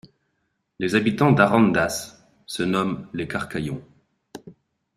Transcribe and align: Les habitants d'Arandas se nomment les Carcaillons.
Les 0.79 0.95
habitants 0.95 1.31
d'Arandas 1.31 2.25
se 2.47 2.63
nomment 2.63 3.07
les 3.13 3.27
Carcaillons. 3.27 3.83